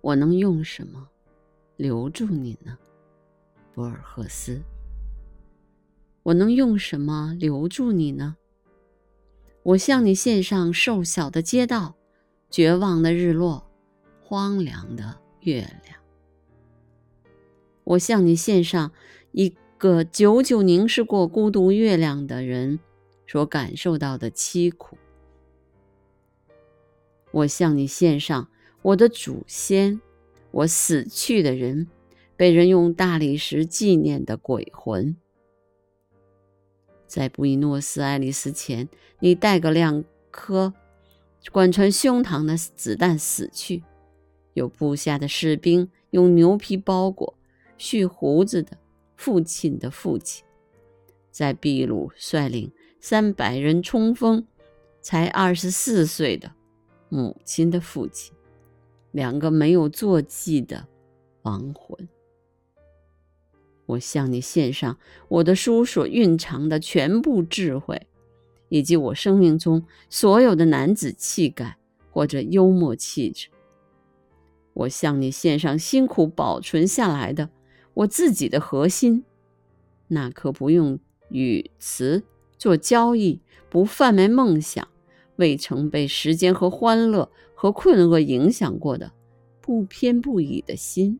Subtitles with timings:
[0.00, 1.08] 我能用什么
[1.76, 2.78] 留住你呢，
[3.74, 4.60] 博尔赫斯？
[6.22, 8.36] 我能用什么留住你呢？
[9.62, 11.94] 我向你献上瘦小的街道，
[12.50, 13.70] 绝望的日落，
[14.22, 15.98] 荒凉的月亮。
[17.84, 18.92] 我向你献上
[19.32, 22.78] 一个久久凝视过孤独月亮的人
[23.26, 24.96] 所感受到的凄苦。
[27.32, 28.48] 我向你献上
[28.82, 30.00] 我的祖先，
[30.50, 31.88] 我死去的人，
[32.36, 35.16] 被人用大理石纪念的鬼魂。
[37.06, 38.88] 在布宜诺斯艾利斯前，
[39.18, 40.72] 你带个两颗
[41.52, 43.82] 贯穿胸膛的子弹死去，
[44.54, 47.34] 有部下的士兵用牛皮包裹
[47.76, 48.78] 蓄胡子的
[49.16, 50.44] 父亲的父亲，
[51.30, 54.46] 在秘鲁率领三百人冲锋，
[55.02, 56.52] 才二十四岁的
[57.08, 58.32] 母亲的父亲，
[59.12, 60.86] 两个没有坐骑的
[61.42, 62.08] 亡魂。
[63.86, 64.96] 我向你献上
[65.28, 68.06] 我的书所蕴藏的全部智慧，
[68.68, 71.76] 以及我生命中所有的男子气概
[72.12, 73.48] 或者幽默气质。
[74.74, 77.50] 我向你献上辛苦保存下来的
[77.94, 79.24] 我自己的核心，
[80.06, 82.22] 那颗不用语词
[82.56, 84.86] 做交易、不贩卖梦想、
[85.40, 89.10] 未曾被时间和欢乐和困厄影响过的
[89.62, 91.18] 不偏不倚的心。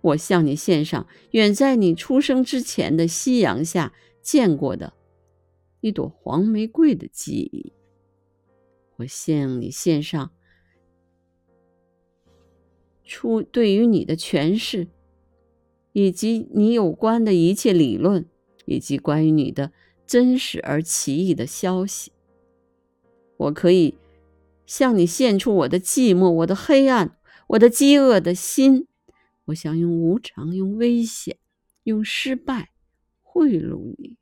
[0.00, 4.94] 我向你献上远在你出生之前的夕阳下见过的
[5.80, 7.72] 一朵黄玫瑰的记忆。
[8.96, 10.30] 我向你献上
[13.04, 14.88] 出对于你的诠释，
[15.92, 18.24] 以及你有关的一切理论，
[18.64, 19.72] 以及关于你的
[20.06, 22.12] 真实而奇异的消息。
[23.36, 23.96] 我可以
[24.66, 27.16] 向你献出我的寂寞，我的黑暗，
[27.48, 28.86] 我的饥饿的心。
[29.46, 31.36] 我想用无常，用危险，
[31.82, 32.70] 用失败
[33.22, 34.16] 贿赂你。